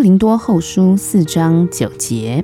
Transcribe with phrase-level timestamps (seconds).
[0.00, 2.42] 林多后书四章九节，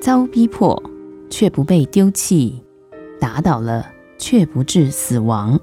[0.00, 0.80] 遭逼迫
[1.28, 2.62] 却不被丢弃，
[3.18, 3.84] 打倒了
[4.16, 5.58] 却不致死亡。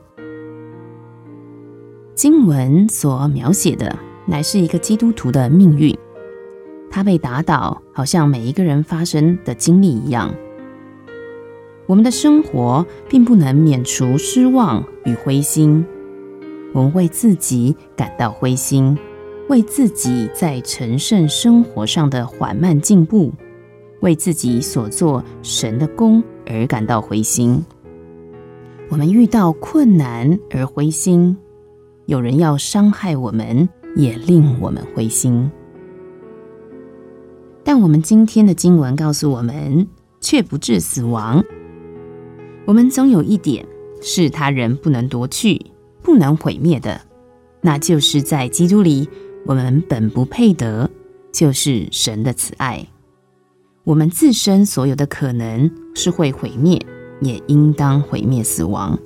[2.16, 5.98] 经文所描写的乃是一个基督徒的命运，
[6.92, 10.34] 他被打倒，好像每一个人发生的经历一样。
[11.88, 15.86] 我们的生活并不能免除失望与灰心，
[16.74, 18.98] 我们为自己感到灰心。
[19.50, 23.34] 为自己在成圣生活上的缓慢进步，
[24.02, 27.60] 为自己所做神的功而感到灰心。
[28.90, 31.36] 我们遇到困难而灰心，
[32.06, 35.50] 有人要伤害我们，也令我们灰心。
[37.64, 39.88] 但我们今天的经文告诉我们，
[40.22, 41.44] 却不致死亡。
[42.66, 43.66] 我们总有一点
[44.00, 45.60] 是他人不能夺去、
[46.04, 47.02] 不能毁灭的，
[47.62, 49.10] 那就是在基督里。
[49.46, 50.90] 我们本不配得，
[51.32, 52.86] 就是神的慈爱。
[53.84, 56.80] 我们自身所有的可能是会毁灭，
[57.22, 59.00] 也应当毁灭死亡。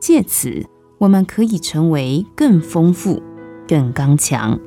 [0.00, 0.66] 借此，
[0.98, 3.22] 我们可以成为更丰富、
[3.68, 4.58] 更刚强。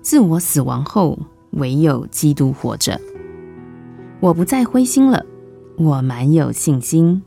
[0.00, 1.18] 自我死亡后，
[1.52, 3.00] 唯有基督活着。
[4.18, 5.24] 我不再灰心了，
[5.76, 7.22] 我满有信心。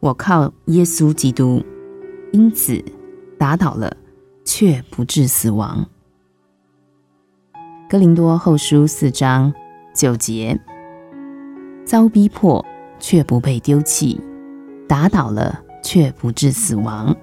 [0.00, 1.62] 我靠耶稣基督，
[2.32, 2.82] 因此
[3.36, 3.94] 打倒了。
[4.44, 5.86] 却不致死亡。
[7.88, 9.52] 哥林多后书四章
[9.94, 10.58] 九节，
[11.84, 12.64] 遭逼迫
[12.98, 14.20] 却不被丢弃，
[14.88, 17.14] 打倒了却不致死亡。